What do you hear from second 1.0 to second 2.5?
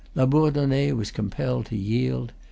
compelled to yield.